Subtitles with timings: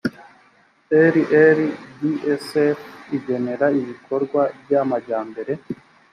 [1.13, 2.77] rldsf
[3.17, 5.53] igenera ibikorwa by’ amajyambere